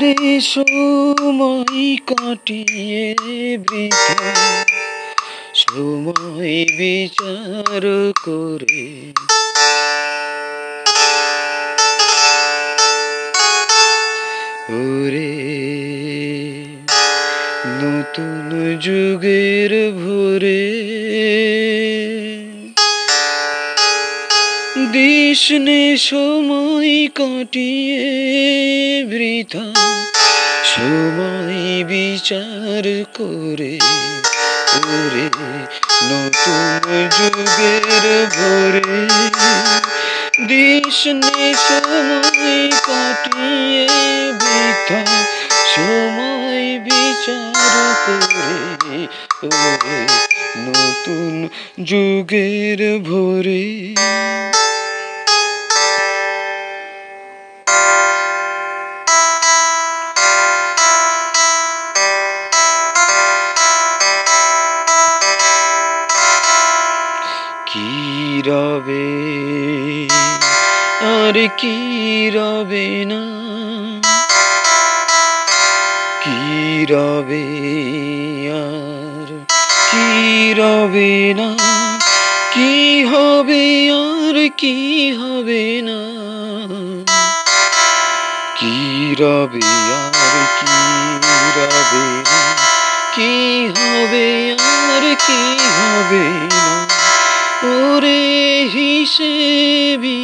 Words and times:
রে 0.00 0.40
সময় 0.40 1.82
কাটিয়ে 2.06 3.14
বৃথা 3.58 4.16
সময় 5.54 6.56
বিচার 6.78 7.82
করে। 8.24 8.86
ওরে 14.72 15.34
নতুন 17.80 18.48
যুগের 18.80 19.72
ভোরে 20.00 20.64
দিশনে 24.92 25.96
সময় 25.96 26.71
কাটিয়ে 26.82 28.02
বৃথা, 29.04 29.66
সময় 30.64 31.84
বিচার 31.84 32.84
করে 33.14 33.78
ওরে 34.76 35.26
নতুন 36.10 36.82
যুগের 37.16 38.04
ভোরে। 38.36 38.94
দিশনে 40.48 41.54
সময় 41.68 42.70
কাটিয়ে 42.86 43.86
বৃথা, 44.40 45.02
সময় 45.74 46.66
বিচার 46.84 47.74
করে 48.06 49.00
ওরে 49.42 50.00
নতুন 50.66 51.48
যুগের 51.84 52.80
ভোরে। 52.98 53.94
কি 67.72 68.42
রবে? 68.46 69.08
আর 71.00 71.48
কি 71.58 71.78
রবে 72.34 73.04
না? 73.04 73.22
কি 76.24 76.86
রবে 76.90 77.44
আর 78.48 79.44
কি 79.90 80.52
রবে 80.52 81.34
না? 81.36 81.56
কি 82.52 83.04
হবে 83.04 83.90
আর 83.90 84.48
কি 84.58 85.12
হবে 85.12 85.82
না? 85.82 86.00
কি 88.56 89.14
রবে 89.20 89.60
আর 89.94 90.46
কি 90.60 90.76
রবে 91.26 92.04
না? 92.22 92.40
কি 93.14 93.66
হবে 93.66 94.52
আর 94.52 95.16
কি 95.26 95.58
হবে 95.68 96.48
না? 96.52 97.01
ওরে 97.64 98.24
হিসেবি। 98.74 100.22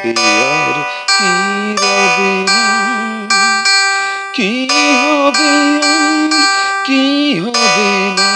রবে 0.00 0.12
আর 0.56 0.76
কি 1.10 1.34
রবে 1.76 2.34
কি 4.34 4.52
হবে 4.94 5.54
কি 6.86 7.04
হবে 7.36 7.92
না 8.18 8.32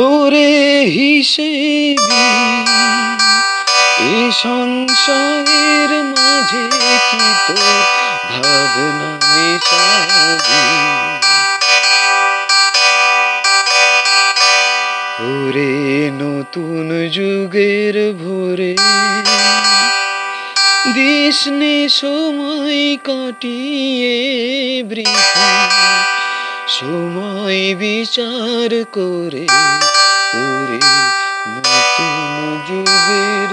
ওরে 0.00 0.52
হিসেবি 0.90 2.26
এ 4.08 4.16
সংসারের 4.40 5.90
মাঝে 6.12 6.64
কি 7.08 7.24
তোর 7.46 7.78
ভাবনা 8.30 9.10
মেশাবি 9.24 10.64
ওরে 15.30 15.74
নতুন 16.20 16.88
যুগের 17.08 17.79
দিশনে 21.42 21.76
সময় 21.96 22.82
কাটিয়ে 23.04 24.16
বৃথা 24.82 25.50
সময় 26.70 27.62
বিচার 27.74 28.70
করে 28.92 29.44
ওরে 30.40 30.78
নতুন 31.56 32.18
যুগের 32.68 33.50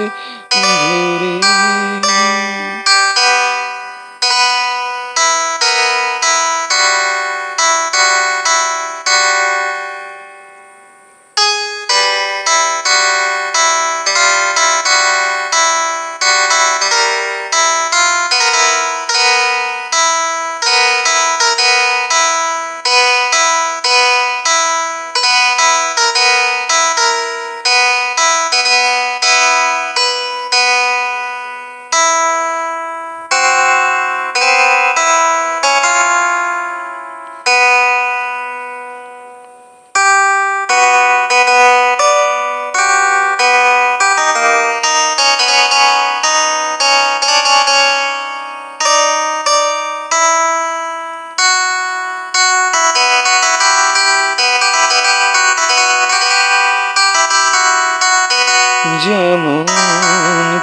যেমন 59.07 59.67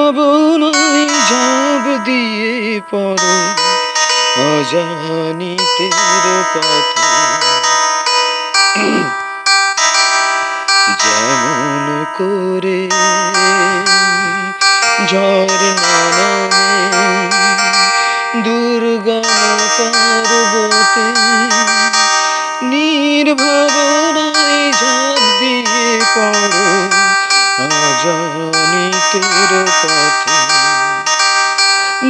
ঝাঁপ 1.30 1.86
দিয়ে 2.06 2.82
পড়ো 2.92 3.36
অজানিতের 4.50 5.96
পথে। 6.54 7.10
যেমন 11.04 11.86
করে 12.18 12.82
ঝর্ণা 15.08 16.32
দুর্গম 18.44 19.24
পর্বতে 19.78 21.08
নির্ভাবনায় 22.64 24.72
ঝাঁপ 24.72 25.20
দিয়ে 25.40 26.00
পড়ো 26.16 26.68
অজানিতের 27.64 29.52
পথে। 29.82 30.34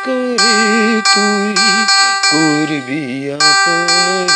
করে 0.06 1.00
তুই? 1.14 1.54
করবি 2.30 3.30
আপন 3.32 4.28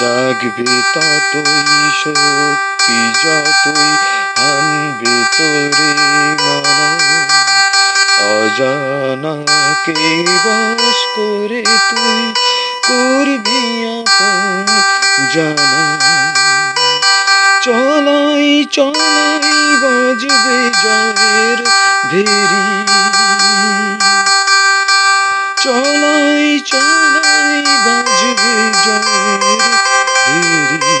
জাগবে 0.00 0.82
ততই 0.94 1.90
শক্তি, 2.04 2.98
যতই 3.22 3.92
আনবে 4.42 5.24
তোরে 5.38 5.90
অজানা 8.18 9.32
অজানাকে 9.32 10.24
বাস 10.44 10.98
করে 11.16 11.62
তুই 11.62 12.32
করবি 12.88 13.86
আপন 13.86 14.66
জানা। 15.34 15.88
চলাই 17.62 18.64
চলাই, 18.64 19.76
বাজবে 19.82 20.70
জয়ের 20.82 21.87
ভেরি 22.10 22.68
চলাই 25.62 26.60
চলাই, 26.60 27.60
বাজবে 27.84 28.54
জয়ের 28.84 29.62
ভেরি 30.26 30.96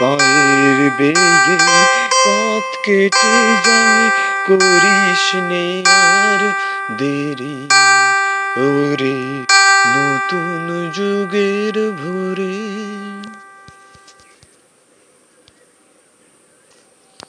পায়ের 0.00 0.78
বেগে 0.90 1.56
পথ 2.26 2.66
কেটে 2.82 3.36
যায়, 3.66 4.10
করিস 4.46 5.34
নে 5.34 5.82
আর 5.86 6.40
দেরি। 6.98 7.68
ওরে, 8.56 9.18
নতুন 9.96 10.90
যুগের 10.92 11.76
ভোরে 11.90 13.05